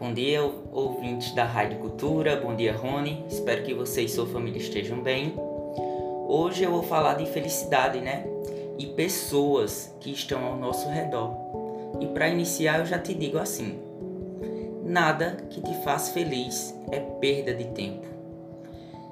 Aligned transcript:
Bom 0.00 0.14
dia, 0.14 0.42
ouvintes 0.72 1.34
da 1.34 1.44
Rádio 1.44 1.78
Cultura. 1.78 2.34
Bom 2.34 2.56
dia, 2.56 2.74
Rony. 2.74 3.22
Espero 3.28 3.62
que 3.62 3.74
você 3.74 4.00
e 4.00 4.08
sua 4.08 4.26
família 4.26 4.58
estejam 4.58 5.02
bem. 5.02 5.34
Hoje 6.26 6.62
eu 6.62 6.70
vou 6.70 6.82
falar 6.82 7.18
de 7.18 7.26
felicidade, 7.26 8.00
né? 8.00 8.24
E 8.78 8.86
pessoas 8.86 9.94
que 10.00 10.10
estão 10.10 10.42
ao 10.42 10.56
nosso 10.56 10.88
redor. 10.88 11.36
E 12.00 12.06
para 12.06 12.30
iniciar, 12.30 12.78
eu 12.78 12.86
já 12.86 12.98
te 12.98 13.12
digo 13.12 13.36
assim: 13.36 13.78
nada 14.82 15.36
que 15.50 15.60
te 15.60 15.74
faz 15.84 16.08
feliz 16.08 16.74
é 16.90 16.98
perda 16.98 17.52
de 17.52 17.64
tempo. 17.64 18.06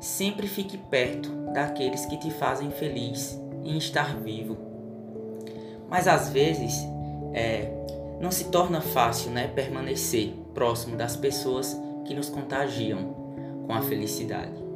Sempre 0.01 0.49
fique 0.49 0.79
perto 0.79 1.29
daqueles 1.53 2.07
que 2.07 2.17
te 2.17 2.31
fazem 2.31 2.71
feliz 2.71 3.39
em 3.63 3.77
estar 3.77 4.17
vivo. 4.17 4.57
Mas 5.87 6.09
às 6.09 6.31
vezes, 6.31 6.73
é, 7.35 7.79
não 8.21 8.31
se 8.31 8.45
torna 8.45 8.81
fácil 8.81 9.31
né, 9.31 9.47
permanecer 9.49 10.33
próximo 10.55 10.97
das 10.97 11.17
pessoas 11.17 11.79
que 12.05 12.15
nos 12.15 12.29
contagiam 12.29 13.15
com 13.67 13.73
a 13.73 13.83
felicidade. 13.83 14.69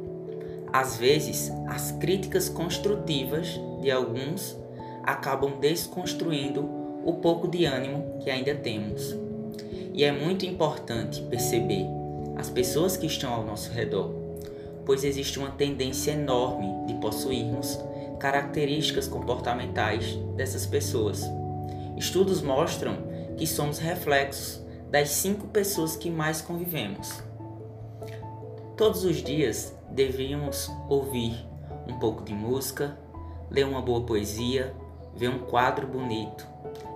Às 0.71 0.97
vezes, 0.97 1.51
as 1.67 1.91
críticas 1.91 2.49
construtivas 2.49 3.59
de 3.81 3.91
alguns 3.91 4.57
acabam 5.03 5.59
desconstruindo 5.59 6.67
o 7.05 7.13
pouco 7.13 7.47
de 7.47 7.65
ânimo 7.65 8.17
que 8.23 8.29
ainda 8.29 8.55
temos. 8.55 9.15
E 9.93 10.03
é 10.03 10.11
muito 10.11 10.45
importante 10.45 11.21
perceber 11.23 11.85
as 12.37 12.49
pessoas 12.49 12.97
que 12.97 13.05
estão 13.05 13.31
ao 13.31 13.45
nosso 13.45 13.71
redor, 13.71 14.09
pois 14.85 15.03
existe 15.03 15.37
uma 15.37 15.51
tendência 15.51 16.11
enorme 16.11 16.87
de 16.87 16.93
possuirmos 16.95 17.79
características 18.19 19.07
comportamentais 19.07 20.15
dessas 20.35 20.65
pessoas. 20.65 21.23
Estudos 21.97 22.41
mostram 22.41 22.97
que 23.37 23.47
somos 23.47 23.79
reflexos 23.79 24.63
das 24.89 25.09
cinco 25.09 25.47
pessoas 25.47 25.95
que 25.95 26.09
mais 26.09 26.41
convivemos. 26.41 27.23
Todos 28.77 29.03
os 29.03 29.17
dias 29.23 29.75
devíamos 29.89 30.69
ouvir 30.89 31.45
um 31.87 31.99
pouco 31.99 32.23
de 32.23 32.33
música, 32.33 32.97
ler 33.49 33.65
uma 33.65 33.81
boa 33.81 34.01
poesia, 34.01 34.73
ver 35.15 35.29
um 35.29 35.39
quadro 35.39 35.87
bonito 35.87 36.47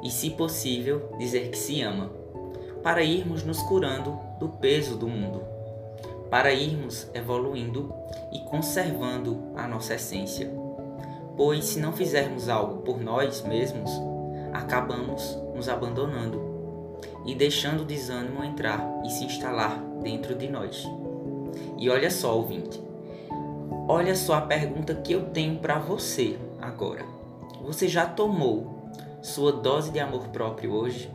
e, 0.04 0.10
se 0.10 0.32
possível, 0.32 1.12
dizer 1.18 1.50
que 1.50 1.58
se 1.58 1.82
ama, 1.82 2.12
para 2.82 3.04
irmos 3.04 3.44
nos 3.44 3.62
curando 3.64 4.20
do 4.40 4.50
peso 4.50 4.96
do 4.96 5.08
mundo, 5.08 5.42
para 6.30 6.54
irmos 6.54 7.08
evoluindo 7.14 7.94
e 8.32 8.40
conservando 8.42 9.52
a 9.56 9.68
nossa 9.68 9.96
essência. 9.96 10.52
Pois, 11.36 11.66
se 11.66 11.80
não 11.80 11.94
fizermos 11.94 12.50
algo 12.50 12.82
por 12.82 13.00
nós 13.00 13.42
mesmos, 13.44 13.92
acabamos 14.54 15.38
nos 15.56 15.68
abandonando 15.70 16.48
e 17.26 17.36
deixando 17.36 17.82
o 17.82 17.86
desânimo 17.86 18.44
entrar 18.44 18.82
e 19.06 19.10
se 19.10 19.26
instalar 19.26 19.80
dentro 20.02 20.36
de 20.36 20.48
nós. 20.48 20.88
E 21.78 21.90
olha 21.90 22.10
só, 22.10 22.36
ouvinte, 22.36 22.82
olha 23.88 24.16
só 24.16 24.36
a 24.36 24.42
pergunta 24.42 24.96
que 24.96 25.14
eu 25.14 25.26
tenho 25.30 25.60
para 25.60 25.80
você 25.80 26.38
agora. 26.62 27.06
Você 27.62 27.88
já 27.88 28.06
tomou 28.06 28.90
sua 29.22 29.52
dose 29.52 29.92
de 29.92 30.00
amor 30.00 30.30
próprio 30.30 30.72
hoje? 30.74 31.12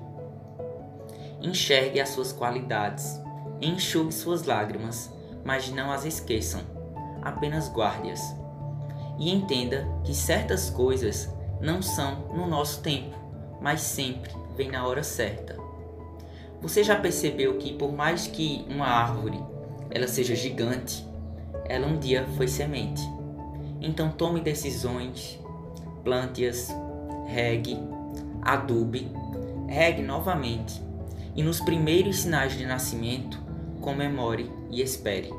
Enxergue 1.40 2.00
as 2.00 2.10
suas 2.10 2.32
qualidades, 2.32 3.20
enxugue 3.60 4.12
suas 4.12 4.44
lágrimas, 4.44 5.10
mas 5.44 5.70
não 5.70 5.90
as 5.90 6.04
esqueçam, 6.04 6.60
apenas 7.22 7.68
guarde-as. 7.68 8.36
E 9.18 9.32
entenda 9.32 9.86
que 10.04 10.14
certas 10.14 10.70
coisas 10.70 11.28
não 11.60 11.80
são 11.80 12.28
no 12.34 12.46
nosso 12.46 12.82
tempo 12.82 13.21
mas 13.62 13.80
sempre 13.80 14.32
vem 14.56 14.70
na 14.70 14.86
hora 14.86 15.02
certa. 15.02 15.56
Você 16.60 16.82
já 16.84 16.96
percebeu 16.96 17.56
que 17.58 17.72
por 17.72 17.92
mais 17.92 18.26
que 18.26 18.64
uma 18.68 18.86
árvore 18.86 19.40
ela 19.90 20.08
seja 20.08 20.34
gigante, 20.34 21.06
ela 21.64 21.86
um 21.86 21.98
dia 21.98 22.26
foi 22.36 22.48
semente. 22.48 23.02
Então 23.80 24.10
tome 24.10 24.40
decisões, 24.40 25.38
plante-as, 26.04 26.68
regue, 27.26 27.78
adube, 28.42 29.10
regue 29.68 30.02
novamente 30.02 30.80
e 31.34 31.42
nos 31.42 31.60
primeiros 31.60 32.20
sinais 32.20 32.56
de 32.56 32.66
nascimento 32.66 33.40
comemore 33.80 34.50
e 34.70 34.82
espere. 34.82 35.32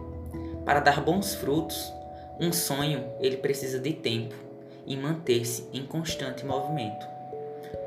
Para 0.65 0.79
dar 0.79 1.01
bons 1.01 1.35
frutos, 1.35 1.91
um 2.39 2.51
sonho 2.51 3.03
ele 3.19 3.37
precisa 3.37 3.79
de 3.79 3.93
tempo 3.93 4.35
e 4.85 4.97
manter-se 4.97 5.67
em 5.73 5.85
constante 5.85 6.45
movimento. 6.45 7.12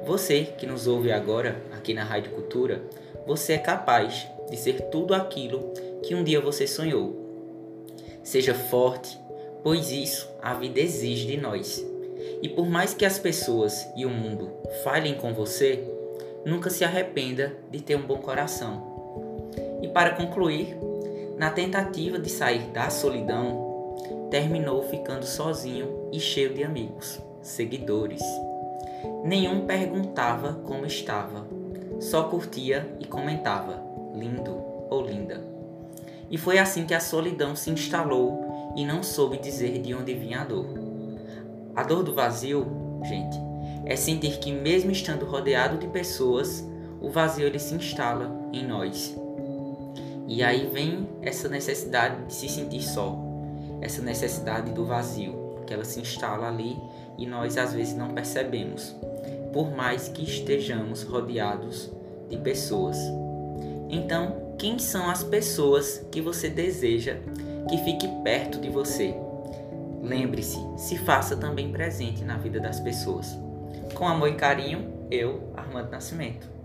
Você 0.04 0.44
que 0.56 0.66
nos 0.66 0.86
ouve 0.86 1.10
agora 1.10 1.60
aqui 1.72 1.92
na 1.92 2.04
Rádio 2.04 2.32
Cultura, 2.32 2.82
você 3.26 3.54
é 3.54 3.58
capaz 3.58 4.26
de 4.48 4.56
ser 4.56 4.82
tudo 4.82 5.14
aquilo 5.14 5.72
que 6.02 6.14
um 6.14 6.22
dia 6.22 6.40
você 6.40 6.66
sonhou. 6.66 7.14
Seja 8.22 8.54
forte, 8.54 9.18
pois 9.62 9.90
isso 9.90 10.28
a 10.40 10.54
vida 10.54 10.80
exige 10.80 11.26
de 11.26 11.36
nós. 11.36 11.84
E 12.42 12.48
por 12.48 12.68
mais 12.68 12.94
que 12.94 13.04
as 13.04 13.18
pessoas 13.18 13.86
e 13.96 14.06
o 14.06 14.10
mundo 14.10 14.50
falhem 14.84 15.14
com 15.14 15.32
você, 15.32 15.82
nunca 16.44 16.70
se 16.70 16.84
arrependa 16.84 17.56
de 17.70 17.80
ter 17.80 17.96
um 17.96 18.06
bom 18.06 18.18
coração. 18.18 19.50
E 19.82 19.88
para 19.88 20.10
concluir, 20.10 20.76
na 21.36 21.50
tentativa 21.50 22.18
de 22.18 22.30
sair 22.30 22.70
da 22.70 22.90
solidão, 22.90 23.96
terminou 24.30 24.82
ficando 24.84 25.26
sozinho 25.26 26.08
e 26.12 26.20
cheio 26.20 26.54
de 26.54 26.62
amigos, 26.62 27.20
seguidores 27.42 28.22
Nenhum 29.24 29.66
perguntava 29.66 30.54
como 30.64 30.86
estava, 30.86 31.46
só 32.00 32.24
curtia 32.24 32.96
e 33.00 33.04
comentava, 33.04 33.82
lindo 34.14 34.56
ou 34.90 35.04
linda. 35.04 35.42
E 36.30 36.36
foi 36.36 36.58
assim 36.58 36.86
que 36.86 36.94
a 36.94 37.00
solidão 37.00 37.54
se 37.54 37.70
instalou 37.70 38.72
e 38.76 38.84
não 38.84 39.02
soube 39.02 39.38
dizer 39.38 39.80
de 39.80 39.94
onde 39.94 40.14
vinha 40.14 40.40
a 40.40 40.44
dor. 40.44 40.66
A 41.74 41.82
dor 41.82 42.02
do 42.02 42.14
vazio, 42.14 42.66
gente, 43.04 43.36
é 43.84 43.94
sentir 43.96 44.38
que 44.38 44.52
mesmo 44.52 44.90
estando 44.90 45.24
rodeado 45.24 45.78
de 45.78 45.86
pessoas, 45.86 46.66
o 47.00 47.08
vazio 47.08 47.46
ele 47.46 47.58
se 47.58 47.74
instala 47.74 48.30
em 48.52 48.66
nós. 48.66 49.16
E 50.26 50.42
aí 50.42 50.66
vem 50.66 51.08
essa 51.22 51.48
necessidade 51.48 52.24
de 52.24 52.34
se 52.34 52.48
sentir 52.48 52.82
só, 52.82 53.16
essa 53.80 54.02
necessidade 54.02 54.72
do 54.72 54.84
vazio, 54.84 55.60
que 55.66 55.72
ela 55.72 55.84
se 55.84 56.00
instala 56.00 56.48
ali 56.48 56.76
e 57.18 57.26
nós 57.26 57.56
às 57.56 57.72
vezes 57.72 57.94
não 57.94 58.10
percebemos, 58.10 58.94
por 59.52 59.74
mais 59.74 60.08
que 60.08 60.22
estejamos 60.22 61.02
rodeados 61.02 61.90
de 62.28 62.36
pessoas. 62.38 62.96
Então, 63.88 64.54
quem 64.58 64.78
são 64.78 65.08
as 65.08 65.22
pessoas 65.22 66.06
que 66.10 66.20
você 66.20 66.48
deseja 66.48 67.16
que 67.68 67.78
fique 67.78 68.08
perto 68.22 68.58
de 68.58 68.68
você? 68.68 69.14
Lembre-se, 70.02 70.58
se 70.76 70.96
faça 70.98 71.36
também 71.36 71.72
presente 71.72 72.24
na 72.24 72.36
vida 72.36 72.60
das 72.60 72.80
pessoas. 72.80 73.36
Com 73.94 74.06
amor 74.06 74.28
e 74.28 74.34
carinho, 74.34 74.92
eu, 75.10 75.52
Armando 75.56 75.90
Nascimento. 75.90 76.55